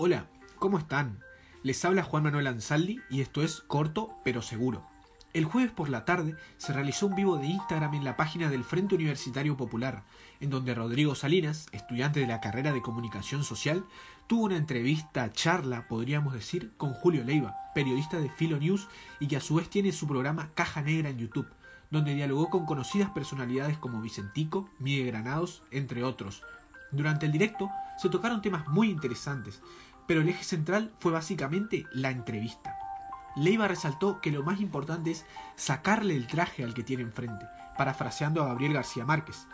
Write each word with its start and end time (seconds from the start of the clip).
Hola, 0.00 0.26
¿cómo 0.60 0.78
están? 0.78 1.18
Les 1.64 1.84
habla 1.84 2.04
Juan 2.04 2.22
Manuel 2.22 2.46
Ansaldi 2.46 3.00
y 3.10 3.20
esto 3.20 3.42
es 3.42 3.62
corto 3.62 4.14
pero 4.22 4.42
seguro. 4.42 4.86
El 5.32 5.44
jueves 5.44 5.72
por 5.72 5.88
la 5.88 6.04
tarde 6.04 6.36
se 6.56 6.72
realizó 6.72 7.08
un 7.08 7.16
vivo 7.16 7.36
de 7.36 7.48
Instagram 7.48 7.94
en 7.94 8.04
la 8.04 8.16
página 8.16 8.48
del 8.48 8.62
Frente 8.62 8.94
Universitario 8.94 9.56
Popular, 9.56 10.04
en 10.38 10.50
donde 10.50 10.76
Rodrigo 10.76 11.16
Salinas, 11.16 11.66
estudiante 11.72 12.20
de 12.20 12.28
la 12.28 12.40
carrera 12.40 12.72
de 12.72 12.80
Comunicación 12.80 13.42
Social, 13.42 13.84
tuvo 14.28 14.44
una 14.44 14.56
entrevista, 14.56 15.32
charla, 15.32 15.88
podríamos 15.88 16.32
decir, 16.32 16.70
con 16.76 16.94
Julio 16.94 17.24
Leiva, 17.24 17.56
periodista 17.74 18.20
de 18.20 18.30
Filo 18.30 18.56
News 18.56 18.86
y 19.18 19.26
que 19.26 19.38
a 19.38 19.40
su 19.40 19.56
vez 19.56 19.68
tiene 19.68 19.90
su 19.90 20.06
programa 20.06 20.52
Caja 20.54 20.80
Negra 20.80 21.08
en 21.08 21.18
YouTube, 21.18 21.48
donde 21.90 22.14
dialogó 22.14 22.50
con 22.50 22.66
conocidas 22.66 23.10
personalidades 23.10 23.78
como 23.78 24.00
Vicentico, 24.00 24.70
Miguel 24.78 25.08
Granados, 25.08 25.64
entre 25.72 26.04
otros. 26.04 26.44
Durante 26.90 27.26
el 27.26 27.32
directo 27.32 27.70
se 27.96 28.08
tocaron 28.08 28.42
temas 28.42 28.66
muy 28.68 28.90
interesantes, 28.90 29.62
pero 30.06 30.22
el 30.22 30.28
eje 30.28 30.44
central 30.44 30.92
fue 31.00 31.12
básicamente 31.12 31.86
la 31.92 32.10
entrevista. 32.10 32.76
Leiva 33.36 33.68
resaltó 33.68 34.20
que 34.20 34.32
lo 34.32 34.42
más 34.42 34.60
importante 34.60 35.10
es 35.10 35.26
sacarle 35.54 36.16
el 36.16 36.26
traje 36.26 36.64
al 36.64 36.74
que 36.74 36.82
tiene 36.82 37.02
enfrente, 37.02 37.46
parafraseando 37.76 38.42
a 38.42 38.48
Gabriel 38.48 38.72
García 38.72 39.04
Márquez. 39.04 39.46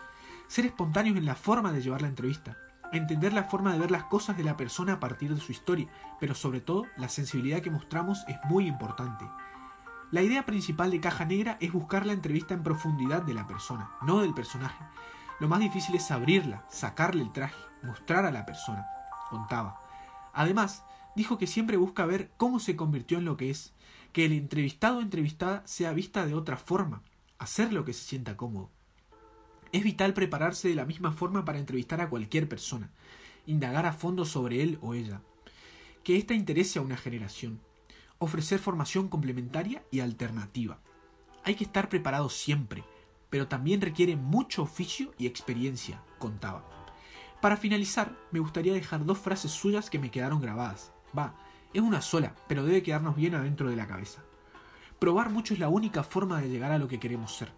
Ser 0.46 0.66
espontáneos 0.66 1.16
en 1.16 1.26
la 1.26 1.34
forma 1.34 1.72
de 1.72 1.82
llevar 1.82 2.02
la 2.02 2.08
entrevista, 2.08 2.56
entender 2.92 3.32
la 3.32 3.44
forma 3.44 3.72
de 3.72 3.78
ver 3.78 3.90
las 3.90 4.04
cosas 4.04 4.36
de 4.36 4.44
la 4.44 4.56
persona 4.56 4.94
a 4.94 5.00
partir 5.00 5.34
de 5.34 5.40
su 5.40 5.52
historia, 5.52 5.88
pero 6.20 6.34
sobre 6.34 6.60
todo 6.60 6.86
la 6.96 7.08
sensibilidad 7.08 7.60
que 7.60 7.70
mostramos 7.70 8.24
es 8.28 8.36
muy 8.44 8.66
importante. 8.66 9.24
La 10.10 10.22
idea 10.22 10.46
principal 10.46 10.90
de 10.90 11.00
Caja 11.00 11.24
Negra 11.24 11.56
es 11.60 11.72
buscar 11.72 12.06
la 12.06 12.12
entrevista 12.12 12.54
en 12.54 12.62
profundidad 12.62 13.22
de 13.22 13.34
la 13.34 13.46
persona, 13.46 13.90
no 14.02 14.20
del 14.20 14.32
personaje. 14.32 14.84
Lo 15.40 15.48
más 15.48 15.60
difícil 15.60 15.96
es 15.96 16.10
abrirla, 16.10 16.64
sacarle 16.68 17.22
el 17.22 17.32
traje, 17.32 17.60
mostrar 17.82 18.24
a 18.24 18.30
la 18.30 18.46
persona, 18.46 18.86
contaba. 19.30 19.80
Además, 20.32 20.84
dijo 21.16 21.38
que 21.38 21.46
siempre 21.46 21.76
busca 21.76 22.06
ver 22.06 22.30
cómo 22.36 22.60
se 22.60 22.76
convirtió 22.76 23.18
en 23.18 23.24
lo 23.24 23.36
que 23.36 23.50
es, 23.50 23.74
que 24.12 24.24
el 24.24 24.32
entrevistado 24.32 24.98
o 24.98 25.02
entrevistada 25.02 25.62
sea 25.66 25.92
vista 25.92 26.24
de 26.24 26.34
otra 26.34 26.56
forma, 26.56 27.02
hacer 27.38 27.72
lo 27.72 27.84
que 27.84 27.92
se 27.92 28.04
sienta 28.04 28.36
cómodo. 28.36 28.70
Es 29.72 29.82
vital 29.82 30.14
prepararse 30.14 30.68
de 30.68 30.76
la 30.76 30.84
misma 30.84 31.12
forma 31.12 31.44
para 31.44 31.58
entrevistar 31.58 32.00
a 32.00 32.08
cualquier 32.08 32.48
persona, 32.48 32.90
indagar 33.44 33.86
a 33.86 33.92
fondo 33.92 34.24
sobre 34.24 34.62
él 34.62 34.78
o 34.82 34.94
ella, 34.94 35.20
que 36.04 36.16
ésta 36.16 36.34
interese 36.34 36.78
a 36.78 36.82
una 36.82 36.96
generación, 36.96 37.60
ofrecer 38.18 38.60
formación 38.60 39.08
complementaria 39.08 39.82
y 39.90 39.98
alternativa. 39.98 40.78
Hay 41.42 41.56
que 41.56 41.64
estar 41.64 41.88
preparado 41.88 42.30
siempre, 42.30 42.84
pero 43.34 43.48
también 43.48 43.80
requiere 43.80 44.14
mucho 44.14 44.62
oficio 44.62 45.12
y 45.18 45.26
experiencia, 45.26 46.00
contaba. 46.20 46.62
Para 47.40 47.56
finalizar, 47.56 48.16
me 48.30 48.38
gustaría 48.38 48.72
dejar 48.72 49.04
dos 49.04 49.18
frases 49.18 49.50
suyas 49.50 49.90
que 49.90 49.98
me 49.98 50.12
quedaron 50.12 50.40
grabadas. 50.40 50.92
Va, 51.18 51.34
es 51.72 51.82
una 51.82 52.00
sola, 52.00 52.36
pero 52.46 52.64
debe 52.64 52.84
quedarnos 52.84 53.16
bien 53.16 53.34
adentro 53.34 53.68
de 53.68 53.74
la 53.74 53.88
cabeza. 53.88 54.22
Probar 55.00 55.30
mucho 55.30 55.52
es 55.52 55.58
la 55.58 55.68
única 55.68 56.04
forma 56.04 56.40
de 56.40 56.48
llegar 56.48 56.70
a 56.70 56.78
lo 56.78 56.86
que 56.86 57.00
queremos 57.00 57.34
ser. 57.34 57.50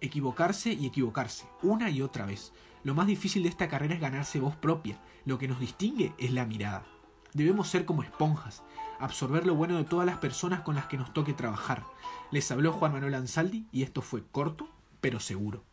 Equivocarse 0.00 0.72
y 0.72 0.86
equivocarse, 0.86 1.44
una 1.60 1.90
y 1.90 2.00
otra 2.00 2.24
vez. 2.24 2.54
Lo 2.82 2.94
más 2.94 3.06
difícil 3.06 3.42
de 3.42 3.50
esta 3.50 3.68
carrera 3.68 3.96
es 3.96 4.00
ganarse 4.00 4.40
voz 4.40 4.56
propia. 4.56 4.98
Lo 5.26 5.36
que 5.36 5.48
nos 5.48 5.60
distingue 5.60 6.14
es 6.16 6.30
la 6.30 6.46
mirada. 6.46 6.86
Debemos 7.34 7.68
ser 7.68 7.84
como 7.84 8.02
esponjas, 8.02 8.62
absorber 8.98 9.46
lo 9.46 9.54
bueno 9.54 9.76
de 9.76 9.84
todas 9.84 10.06
las 10.06 10.16
personas 10.16 10.62
con 10.62 10.76
las 10.76 10.86
que 10.86 10.96
nos 10.96 11.12
toque 11.12 11.34
trabajar. 11.34 11.84
Les 12.30 12.50
habló 12.50 12.72
Juan 12.72 12.94
Manuel 12.94 13.16
Ansaldi 13.16 13.66
y 13.70 13.82
esto 13.82 14.00
fue 14.00 14.24
corto, 14.26 14.79
pero 15.00 15.20
seguro. 15.20 15.64